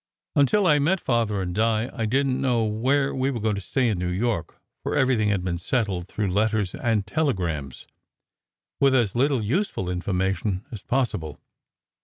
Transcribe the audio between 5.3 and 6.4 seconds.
been settled through